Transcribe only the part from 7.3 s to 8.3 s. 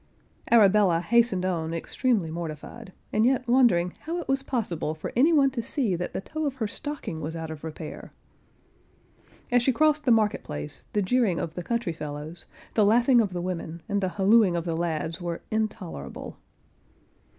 out of repair.